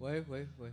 [0.00, 0.72] 喂喂喂，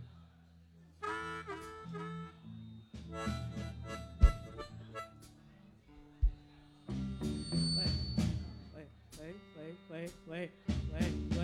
[8.76, 10.50] 喂喂喂喂
[10.92, 11.35] 喂喂。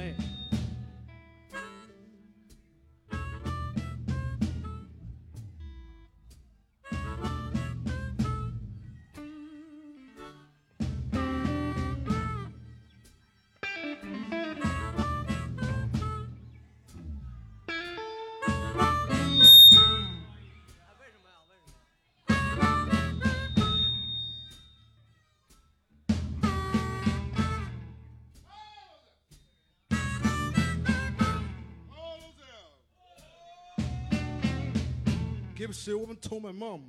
[35.63, 36.83] Give shit woman told my mom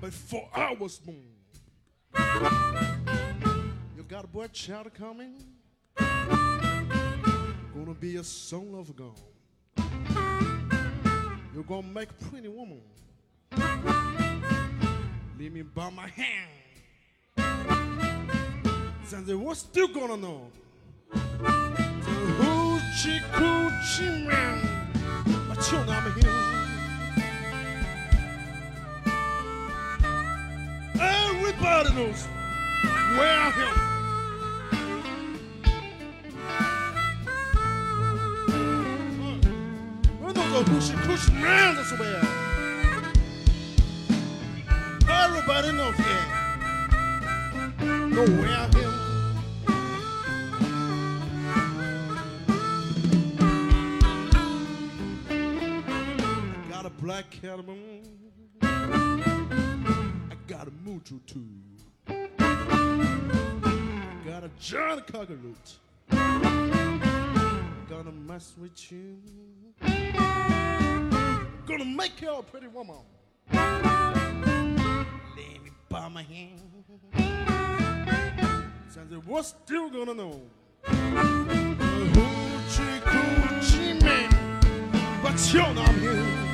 [0.00, 1.24] before I was born.
[3.96, 5.42] You got a boy child coming,
[7.74, 9.18] gonna be a son of God.
[11.52, 12.80] You're gonna make a pretty woman.
[15.36, 16.50] Leave me by my hand.
[19.04, 20.52] Since they was still gonna know.
[21.12, 21.18] So
[22.38, 24.79] hoochie coochie man
[25.62, 26.36] tune I'm hearing.
[30.98, 32.26] Everybody knows
[33.16, 33.90] where I am.
[40.52, 42.20] go pushing, pushing around this way.
[45.08, 46.40] Everybody knows yeah.
[47.80, 48.68] Know that.
[48.68, 48.89] Nowhere here.
[57.10, 58.06] I black catamount.
[58.62, 61.44] I got a mucho too.
[64.24, 65.78] Got a John Cockaloot.
[67.88, 69.18] Gonna mess with you.
[71.66, 72.94] Gonna make you a pretty woman.
[73.52, 73.82] Let
[75.36, 76.62] me by my hand.
[78.88, 80.40] Since it was still gonna know.
[82.14, 84.30] Hoochie coochie man
[85.22, 86.49] but you're not here.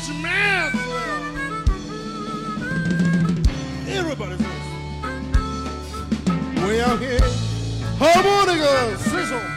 [0.00, 1.68] this man's world.
[3.88, 4.56] Everybody's world.
[6.66, 7.18] Way out here,
[7.98, 9.49] harmonica uh, sizzle.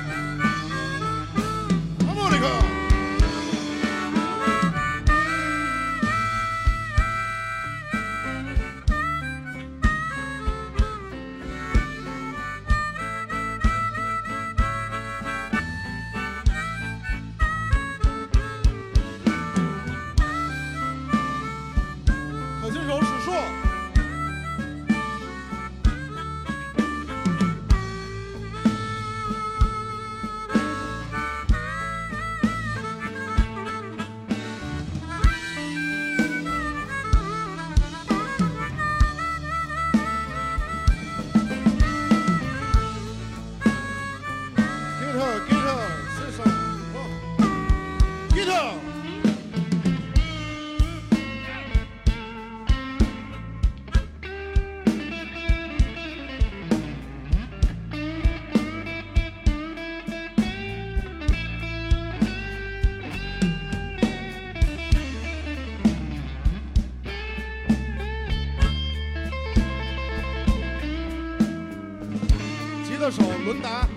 [73.04, 73.93] 射手伦达。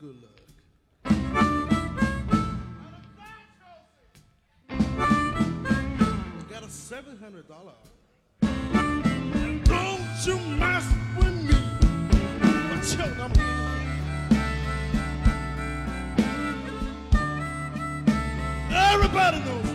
[0.00, 0.30] Good luck.
[6.48, 7.74] Got a seven hundred dollar.
[9.64, 10.86] Don't you mess
[11.18, 11.54] with me.
[12.72, 13.46] Until I'm here.
[18.70, 19.69] Everybody knows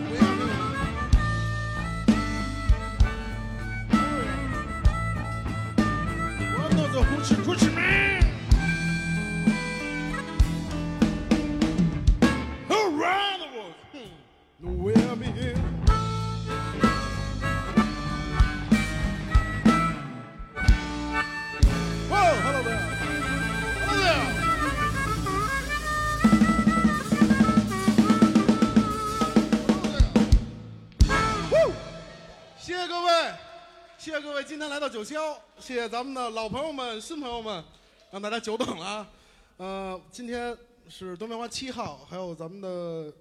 [35.65, 37.65] 谢谢咱们的老朋友们、新朋友们，
[38.11, 39.11] 让大家久等了啊。
[39.57, 40.55] 呃，今天
[40.87, 43.11] 是东棉花七号，还有咱们的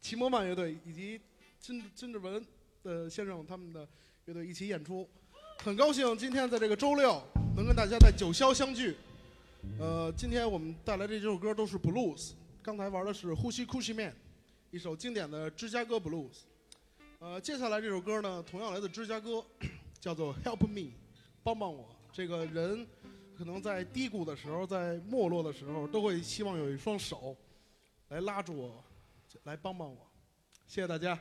[0.00, 1.20] 齐摩曼乐队以及
[1.60, 2.44] 金金志文
[2.82, 3.86] 的先生他们的
[4.24, 5.08] 乐队一起演出，
[5.62, 7.22] 很高兴今天在这个周六
[7.54, 8.96] 能跟大家在九霄相聚。
[9.78, 14.10] 呃，今天我们带来这几首歌都是 blues，刚才玩的是《呼吸 Cushman》，
[14.72, 16.38] 一首经典的芝加哥 blues。
[17.20, 19.44] 呃，接下来这首歌呢，同样来自芝加哥，
[20.00, 20.80] 叫做《Help Me》，
[21.42, 21.88] 帮帮我。
[22.12, 22.86] 这个人
[23.36, 27.36] 可能在低谷的时候，在没落的时候，都会希望有一双手
[28.08, 28.84] 来拉住我，
[29.44, 30.06] 来帮帮我。
[30.66, 31.18] 谢谢大家。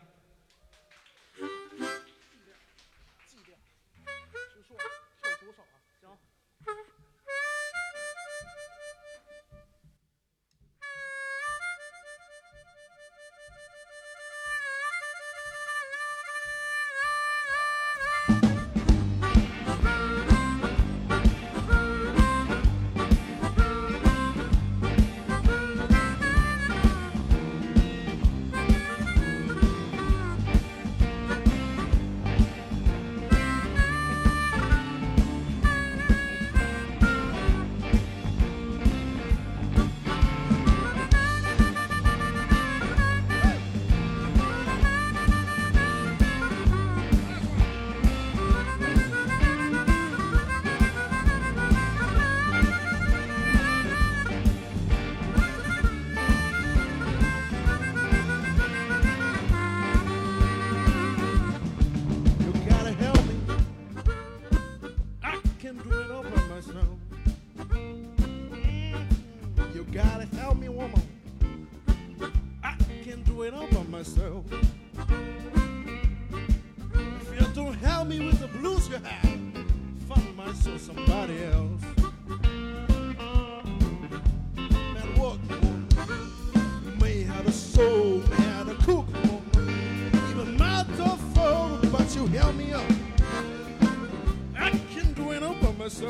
[95.85, 96.09] coração.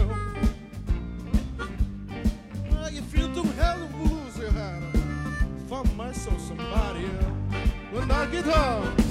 [2.86, 4.82] I feel too hell blues you had.
[5.68, 7.08] Find myself somebody
[7.92, 9.05] when I get home.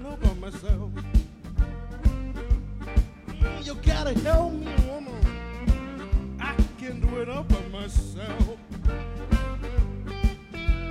[0.00, 0.90] Do by myself.
[3.26, 6.36] Mm, you gotta help me, woman.
[6.40, 8.58] I can do it all by myself.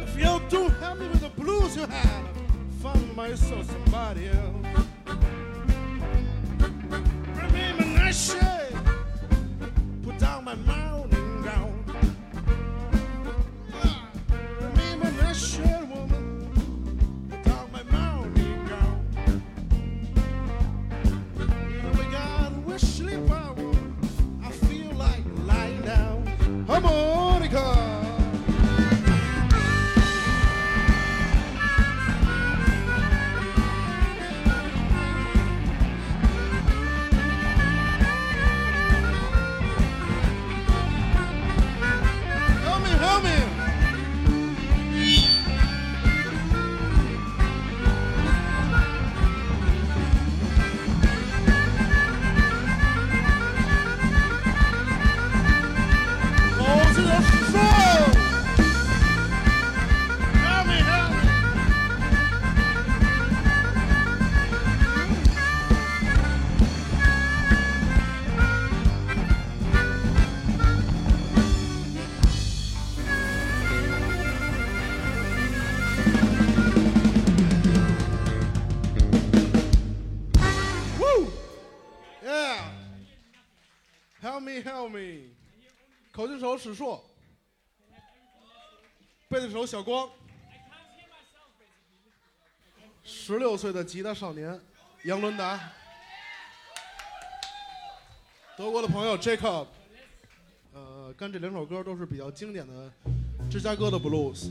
[0.04, 2.28] If you don't help me with the blues you have,
[2.82, 4.88] find myself somebody else.
[7.36, 8.74] Remember that shit.
[10.04, 11.17] Put down my mountain
[86.58, 87.04] 史硕，
[89.30, 90.10] 贝斯手小光，
[93.04, 94.60] 十六岁的吉他少年
[95.04, 95.60] 杨伦达，
[98.58, 99.68] 德国的朋友 Jacob，
[100.74, 102.92] 呃，跟这两首歌都是比较经典的
[103.50, 104.50] 芝加哥的 blues。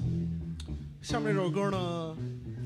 [1.03, 2.17] 下面这首歌呢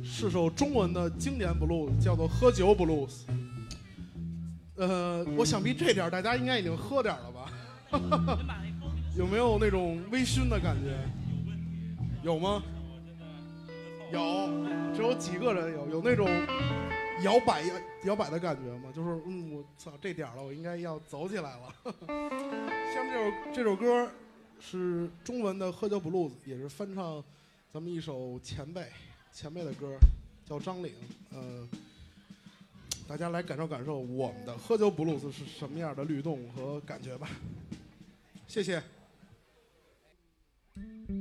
[0.04, 3.24] 是首中文的经典 blues，叫做《喝酒 blues》。
[4.76, 7.50] 呃，我想必这点大家应该已经喝点了吧？
[9.16, 10.96] 有没有那种微醺的感觉？
[12.22, 12.62] 有吗？
[14.12, 14.48] 有，
[14.94, 16.26] 只有几个人有有那种
[17.22, 17.74] 摇摆摇
[18.04, 18.90] 摇摆的感觉吗？
[18.94, 21.74] 就是嗯，我操，这点了，我应该要走起来了。
[22.94, 24.10] 下面这首这首歌
[24.60, 27.22] 是中文的《喝酒 blues》，也是翻唱
[27.72, 28.86] 咱们一首前辈
[29.32, 29.96] 前辈的歌，
[30.44, 30.92] 叫张岭。
[31.32, 31.68] 呃，
[33.08, 37.28] 大家来感受感受我们的喝酒 blues 是什么样的律动和感觉吧。
[38.46, 38.82] 谢谢。
[40.76, 41.19] Thank you.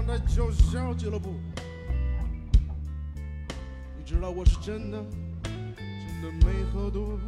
[0.00, 1.34] 上在九霄俱乐部，
[3.98, 5.04] 你知道我是真的
[5.42, 7.18] 真的没喝多。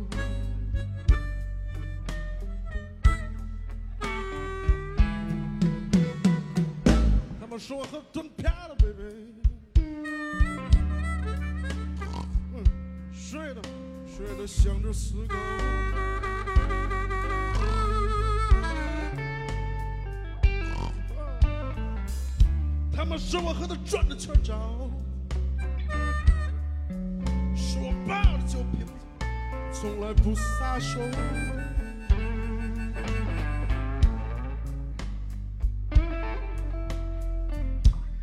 [7.39, 9.35] 他们说我喝吞漂了，baby。
[13.13, 13.61] 睡的
[14.07, 15.35] 睡得像只死狗。
[23.05, 24.55] 他们是我和他转着圈找，
[27.53, 28.93] 说我抱着酒瓶子
[29.73, 31.01] 从来不撒手。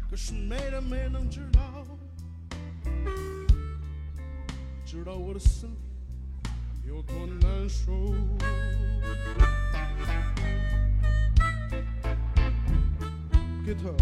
[0.09, 1.85] 可是没人没人能知道，
[4.85, 5.69] 知道我的心
[6.87, 8.15] 有多难受。
[13.65, 13.93] Guitar，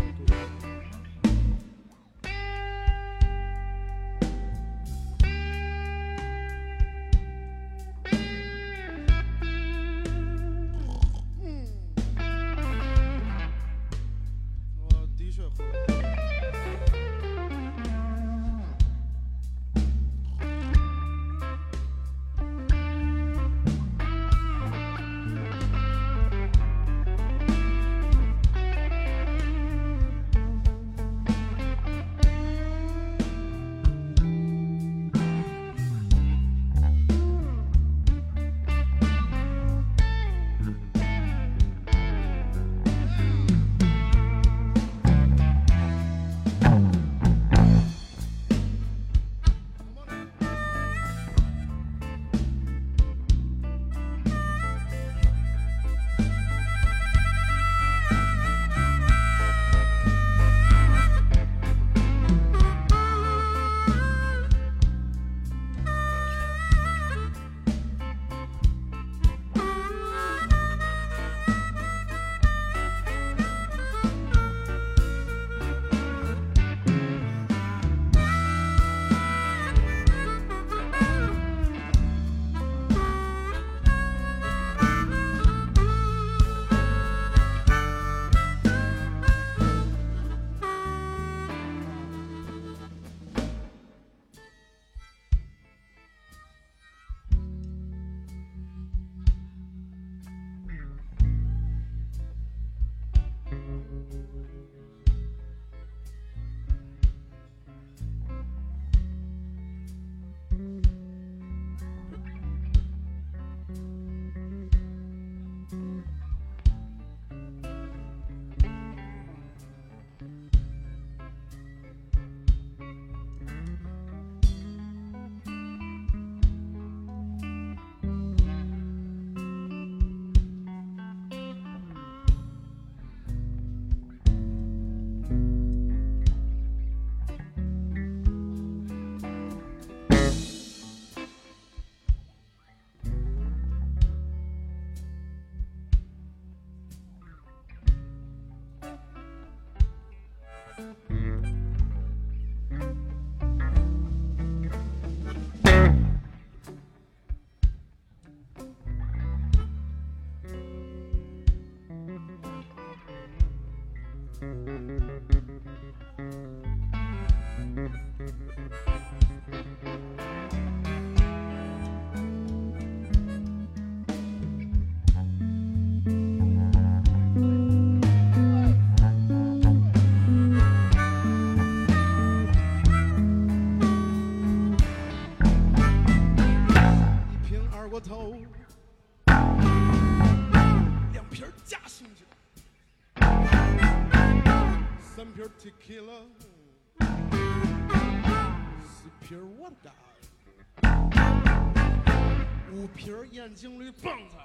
[203.57, 204.37] 青绿棒子，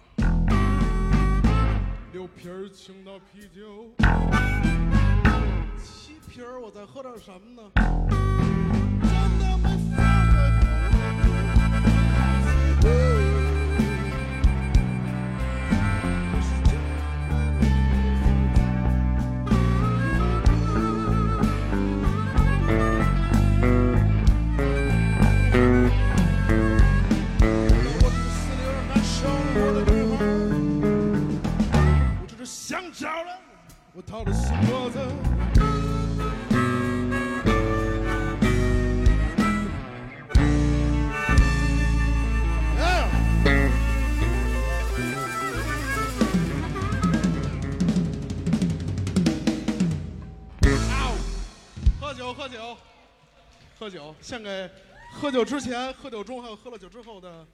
[2.14, 3.92] 六瓶青岛啤酒，
[5.76, 7.70] 七瓶我再喝点什么呢？
[54.22, 54.70] 献给
[55.12, 57.44] 喝酒之前、喝酒中还有喝了酒之后的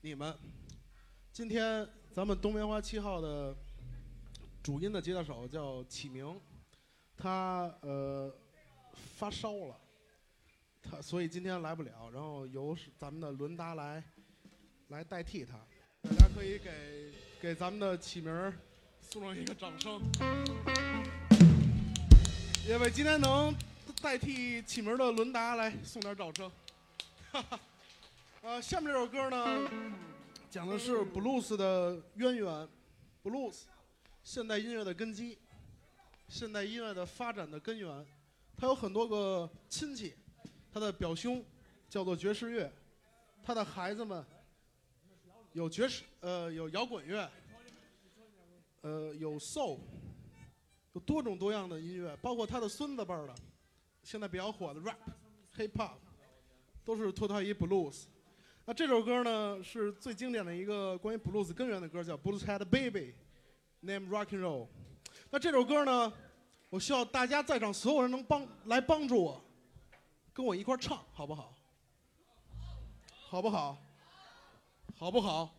[0.00, 0.34] 你们。
[1.30, 3.54] 今天咱们东棉花七号的
[4.62, 6.40] 主音的吉他手叫启明，
[7.18, 8.34] 他呃
[9.16, 9.76] 发烧了，
[10.82, 14.02] 他所以今天来不了，然后由咱们的伦达来
[14.88, 15.58] 来代替他。
[16.02, 18.52] 大家可以给给咱们的启明
[19.02, 20.00] 送上一个掌声，
[22.66, 23.54] 因为今天能
[24.04, 26.52] 代替起名的伦达来送点掌声。
[27.32, 27.58] 哈哈，
[28.42, 29.70] 呃，下面这首歌呢，
[30.50, 32.68] 讲的是布鲁斯的渊源，
[33.22, 33.66] 布鲁斯，
[34.22, 35.38] 现代音乐的根基，
[36.28, 38.06] 现代音乐的发展的根源。
[38.58, 40.14] 他有很多个亲戚，
[40.70, 41.42] 他的表兄
[41.88, 42.70] 叫做爵士乐，
[43.42, 44.22] 他的孩子们
[45.54, 47.26] 有爵士，呃，有摇滚乐，
[48.82, 49.78] 呃，有 soul，
[50.92, 53.34] 有多种多样的音乐，包括他的孙子辈儿的，
[54.04, 54.96] 现在比较火的 rap、
[55.56, 55.92] hip hop，
[56.84, 58.04] 都是托他一 blues。
[58.66, 63.14] 那这首歌呢，是最经典的一个关于 blues 根源的歌，叫《Blues Had a Baby》
[63.80, 64.68] ，Name Rock and Roll。
[65.30, 66.12] 那这首歌呢，
[66.68, 69.42] 我需要大家在场所有人能帮来帮助我，
[70.34, 71.54] 跟我一块唱，好不好？
[73.28, 73.78] 好不好？
[74.96, 75.54] 好不好？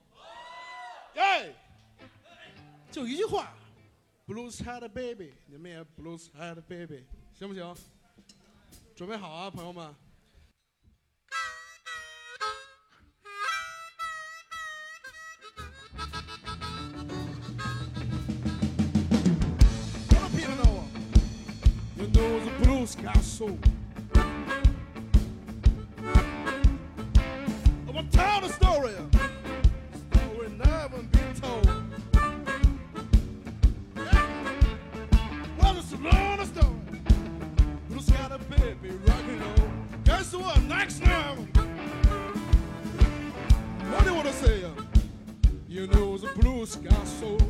[1.15, 1.55] 耶！
[2.91, 3.53] 就一句话
[4.27, 7.75] ，Blues Had a Baby，你们也 Blues Had a Baby，行不行？
[8.95, 9.93] 准备好啊，朋友们。
[20.12, 20.86] All the people know
[21.97, 23.84] You
[46.65, 47.44] buscar sou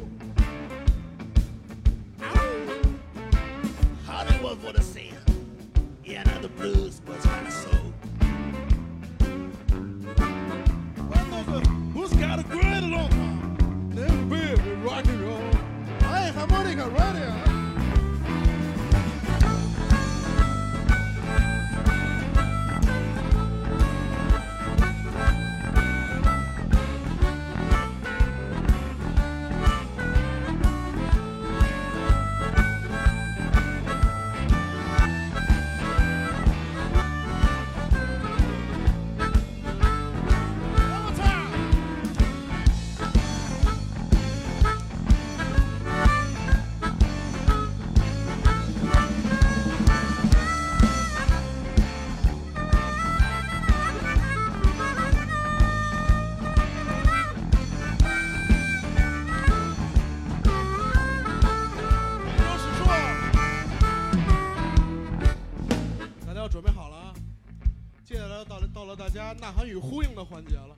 [69.68, 70.78] 与呼应的环节了，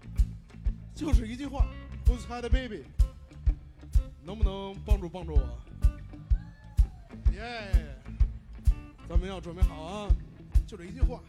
[0.96, 1.68] 就是一句话
[2.06, 2.86] ，Who's had a baby？
[4.24, 5.60] 能不能帮助帮助我？
[7.34, 7.96] 耶！
[9.08, 10.10] 咱们要准备好啊！
[10.66, 11.22] 就这一句话，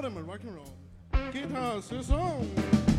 [0.01, 1.31] rhythm and rock and roll.
[1.31, 2.90] guitar song.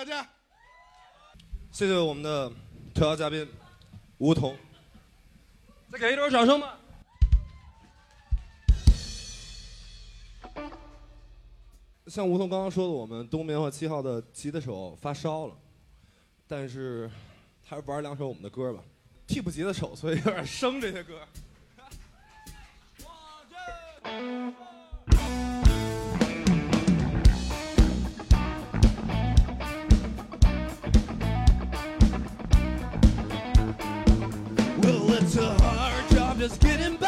[0.00, 0.26] 大家
[1.70, 2.50] 谢谢我们的
[2.94, 3.46] 特邀嘉宾
[4.16, 4.56] 吴桐，
[5.92, 6.78] 再给一轮掌声吧。
[12.06, 15.54] 像吴桐刚刚说的，我们冬眠和七号的吉他手发烧了，
[16.48, 17.10] 但是
[17.62, 18.82] 还是玩两首我们的歌吧，
[19.26, 21.20] 替补吉他手，所以有点生这些歌。
[36.58, 36.99] Get getting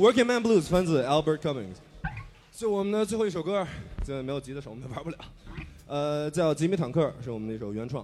[0.00, 1.76] Working Man Blues 翻自 Albert Cummings，
[2.56, 3.66] 是我们的最后一首歌，
[4.02, 5.18] 现在没有吉他手，我们玩不了，
[5.86, 8.02] 呃，叫吉米坦克，是我们的一首原创。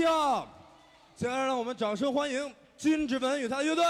[0.00, 0.48] 跳
[1.14, 3.84] 接下来让我们掌声欢迎金志文与他的乐队。